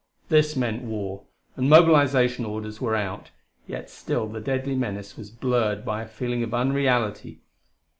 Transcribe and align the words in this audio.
This 0.29 0.55
meant 0.55 0.81
war; 0.81 1.25
and 1.55 1.69
mobilization 1.69 2.43
orders 2.43 2.81
were 2.81 2.95
out; 2.95 3.29
yet 3.67 3.87
still 3.87 4.25
the 4.27 4.41
deadly 4.41 4.73
menace 4.73 5.15
was 5.15 5.29
blurred 5.29 5.85
by 5.85 6.01
a 6.01 6.07
feeling 6.07 6.41
of 6.41 6.55
unreality. 6.55 7.41